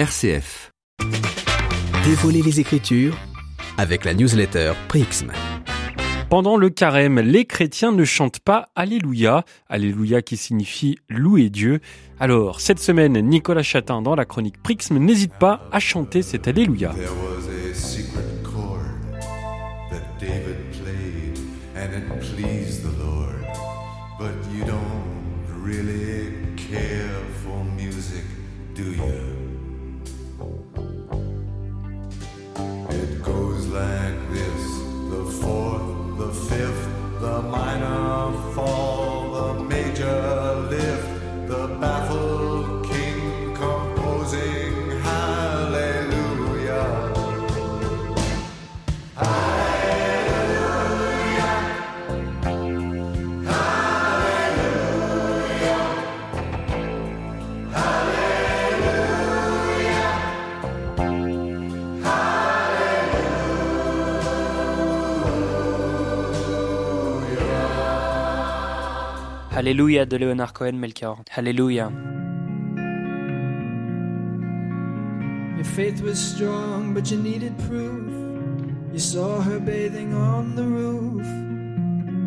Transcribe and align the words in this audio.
RCF. 0.00 0.72
Dévoiler 2.06 2.40
les 2.40 2.58
Écritures 2.58 3.18
avec 3.76 4.06
la 4.06 4.14
newsletter 4.14 4.72
Prixm. 4.88 5.30
Pendant 6.30 6.56
le 6.56 6.70
carême, 6.70 7.20
les 7.20 7.44
chrétiens 7.44 7.92
ne 7.92 8.06
chantent 8.06 8.40
pas 8.40 8.70
Alléluia, 8.74 9.44
Alléluia 9.68 10.22
qui 10.22 10.38
signifie 10.38 10.96
louer 11.10 11.50
Dieu. 11.50 11.80
Alors, 12.18 12.62
cette 12.62 12.78
semaine, 12.78 13.20
Nicolas 13.20 13.62
Chatin 13.62 14.00
dans 14.00 14.14
la 14.14 14.24
chronique 14.24 14.62
Prixme 14.62 14.96
n'hésite 14.96 15.34
pas 15.34 15.68
à 15.70 15.80
chanter 15.80 16.22
cet 16.22 16.48
Alléluia. 16.48 16.94
There 16.94 17.10
was 17.10 17.46
a 17.50 17.74
secret 17.74 18.24
chord 18.42 18.96
that 19.90 20.18
David 20.18 20.56
played, 20.80 21.38
and 21.76 21.92
it 21.94 22.08
pleased 22.20 22.84
the 22.84 23.04
Lord. 23.04 23.44
But 24.18 24.32
you 24.50 24.64
don't 24.64 25.62
really 25.62 26.32
care 26.56 27.20
for 27.44 27.62
music, 27.76 28.24
do 28.74 28.94
you? 28.94 29.39
Minor 37.50 37.99
Alléluia 69.52 70.06
de 70.06 70.16
Leonard 70.16 70.52
Cohen 70.52 70.78
Melchior. 70.78 71.16
Alléluia. 71.34 71.90
Your 75.56 75.64
faith 75.64 76.00
was 76.02 76.20
strong, 76.20 76.94
but 76.94 77.10
you 77.10 77.18
needed 77.18 77.58
proof. 77.66 78.12
You 78.92 79.00
saw 79.00 79.40
her 79.40 79.58
bathing 79.58 80.14
on 80.14 80.54
the 80.54 80.62
roof. 80.62 81.26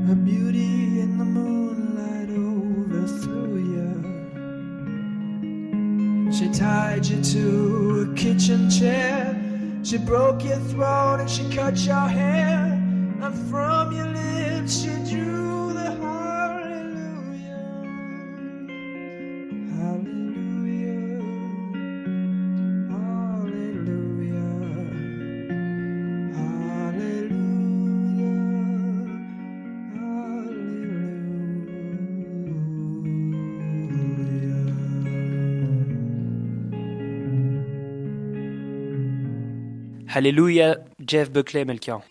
Her 0.07 0.15
beauty 0.15 0.99
in 0.99 1.17
the 1.17 1.23
moonlight 1.23 2.29
overthrew 2.29 3.55
you. 3.71 4.01
She 6.33 6.49
tied 6.49 7.05
you 7.05 7.23
to 7.23 8.11
a 8.11 8.13
kitchen 8.15 8.69
chair. 8.69 9.33
She 9.81 9.97
broke 9.97 10.43
your 10.43 10.59
throat 10.59 11.21
and 11.21 11.29
she 11.29 11.49
cut 11.55 11.77
your 11.85 12.07
hair. 12.07 12.77
And 13.21 13.33
from 13.49 13.93
your 13.95 14.07
lips 14.07 14.83
she 14.83 15.02
Hallelujah. 40.13 40.85
Jeff 41.03 41.33
Buckley 41.33 41.65
Melchior. 41.65 42.03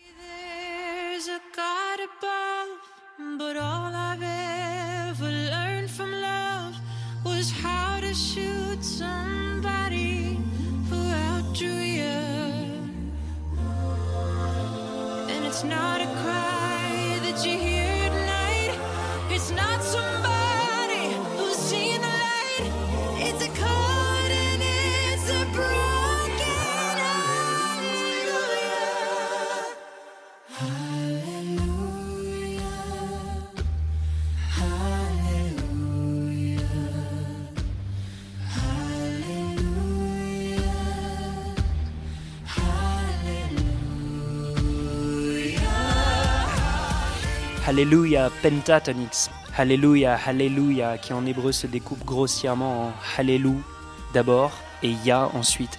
Alléluia, 47.65 48.29
Pentatonix. 48.43 49.31
Alléluia, 49.57 50.19
Alléluia, 50.27 50.99
qui 50.99 51.13
en 51.13 51.25
hébreu 51.25 51.53
se 51.53 51.69
découpe 51.69 52.05
grossièrement 52.05 52.89
en 52.89 52.93
Hallelou 53.17 53.63
d'abord 54.13 54.51
et 54.83 54.91
Ya 55.05 55.31
ensuite. 55.33 55.79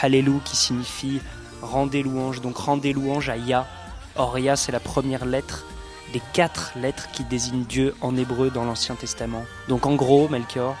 Hallelou 0.00 0.40
qui 0.44 0.54
signifie 0.54 1.20
rendez 1.60 2.04
louange, 2.04 2.40
donc 2.40 2.56
rendez 2.56 2.92
louange 2.92 3.30
à 3.30 3.36
Ya. 3.36 3.66
Or 4.14 4.38
Ya 4.38 4.54
c'est 4.54 4.70
la 4.70 4.78
première 4.78 5.26
lettre 5.26 5.66
des 6.12 6.22
quatre 6.32 6.72
lettres 6.76 7.10
qui 7.10 7.24
désignent 7.24 7.64
Dieu 7.64 7.96
en 8.00 8.16
hébreu 8.16 8.50
dans 8.50 8.64
l'Ancien 8.64 8.94
Testament. 8.94 9.44
Donc 9.68 9.86
en 9.86 9.96
gros, 9.96 10.28
Melchior, 10.28 10.76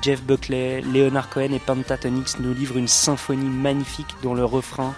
Jeff 0.00 0.22
Buckley, 0.22 0.80
Leonard 0.80 1.28
Cohen 1.28 1.52
et 1.52 1.58
Pentatonix 1.58 2.38
nous 2.40 2.54
livrent 2.54 2.78
une 2.78 2.88
symphonie 2.88 3.50
magnifique 3.50 4.16
dont 4.22 4.32
le 4.32 4.46
refrain 4.46 4.94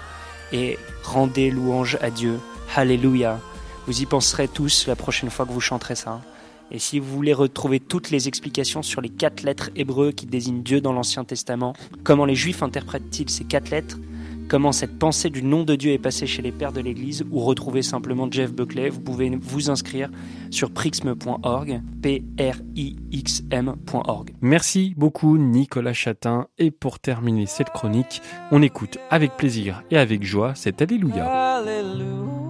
est 0.53 0.79
Rendez 1.03 1.51
louange 1.51 1.99
à 2.01 2.11
Dieu. 2.11 2.39
Alléluia. 2.77 3.41
Vous 3.87 4.01
y 4.01 4.07
penserez 4.07 4.49
tous 4.49 4.87
la 4.87 4.97
prochaine 4.97 5.31
fois 5.31 5.45
que 5.45 5.53
vous 5.53 5.61
chanterez 5.61 5.97
ça. 5.97 6.21
Et 6.71 6.79
si 6.79 6.99
vous 6.99 7.15
voulez 7.15 7.35
retrouver 7.35 7.81
toutes 7.81 8.11
les 8.11 8.29
explications 8.29 8.83
sur 8.83 9.01
les 9.01 9.11
quatre 9.11 9.43
lettres 9.43 9.71
hébreux 9.77 10.13
qui 10.13 10.27
désignent 10.27 10.63
Dieu 10.63 10.81
dans 10.81 10.93
l'Ancien 10.93 11.25
Testament, 11.25 11.75
comment 12.03 12.25
les 12.25 12.35
Juifs 12.35 12.63
interprètent-ils 12.63 13.29
ces 13.29 13.45
quatre 13.45 13.71
lettres, 13.71 13.99
comment 14.49 14.73
cette 14.73 14.99
pensée 14.99 15.29
du 15.29 15.43
nom 15.43 15.65
de 15.65 15.75
Dieu 15.75 15.93
est 15.93 15.99
passée 15.99 16.27
chez 16.27 16.41
les 16.41 16.53
pères 16.53 16.73
de 16.73 16.81
l'Église, 16.81 17.25
ou 17.31 17.41
retrouver 17.41 17.83
simplement 17.83 18.27
Jeff 18.31 18.53
Buckley, 18.53 18.89
vous 18.89 19.01
pouvez 19.01 19.31
vous 19.37 19.69
inscrire 19.69 20.11
sur 20.51 20.71
prixme.org, 20.71 21.83
p 22.01 22.25
r 22.39 22.57
i 22.75 22.97
x 23.11 23.43
m.org. 23.51 24.31
Merci 24.41 24.95
beaucoup 24.97 25.37
Nicolas 25.37 25.93
Chatin. 25.93 26.47
Et 26.57 26.71
pour 26.71 27.01
terminer 27.01 27.45
cette 27.47 27.71
chronique, 27.71 28.23
on 28.51 28.63
écoute 28.63 28.97
avec 29.11 29.37
plaisir 29.37 29.83
et 29.91 29.99
avec 29.99 30.23
joie 30.23 30.55
cet 30.55 30.81
Alléluia. 30.81 31.27
Hallelujah. 31.27 32.42